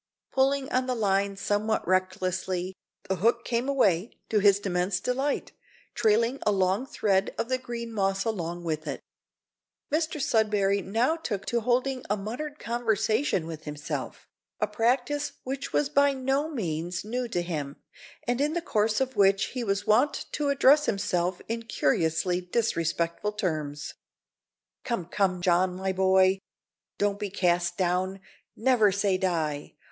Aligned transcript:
Pulling 0.31 0.67
on 0.71 0.87
the 0.87 0.95
line 0.95 1.37
somewhat 1.37 1.87
recklessly, 1.87 2.73
the 3.07 3.17
hook 3.17 3.45
came 3.45 3.69
away, 3.69 4.09
to 4.29 4.39
his 4.39 4.57
immense 4.61 4.99
delight, 4.99 5.51
trailing 5.93 6.39
a 6.41 6.51
long 6.51 6.87
thread 6.87 7.35
of 7.37 7.49
the 7.49 7.59
green 7.59 7.93
moss 7.93 8.25
along 8.25 8.63
with 8.63 8.87
it. 8.87 8.99
Mr 9.93 10.19
Sudberry 10.19 10.81
now 10.83 11.15
took 11.15 11.45
to 11.45 11.59
holding 11.61 12.03
a 12.09 12.17
muttered 12.17 12.57
conversation 12.57 13.45
with 13.45 13.65
himself 13.65 14.25
a 14.59 14.65
practice 14.65 15.33
which 15.43 15.71
was 15.71 15.87
by 15.87 16.13
no 16.13 16.49
means 16.49 17.05
new 17.05 17.27
to 17.27 17.43
him, 17.43 17.75
and 18.27 18.41
in 18.41 18.53
the 18.53 18.59
course 18.63 19.01
of 19.01 19.15
which 19.15 19.49
he 19.53 19.63
was 19.63 19.85
wont 19.85 20.25
to 20.31 20.49
address 20.49 20.87
himself 20.87 21.43
in 21.47 21.61
curiously 21.61 22.41
disrespectful 22.41 23.31
terms. 23.33 23.93
"Come, 24.83 25.05
come, 25.05 25.43
John, 25.43 25.75
my 25.75 25.93
boy, 25.93 26.39
don't 26.97 27.19
be 27.19 27.29
cast 27.29 27.77
down! 27.77 28.19
Never 28.55 28.91
say 28.91 29.19
die! 29.19 29.75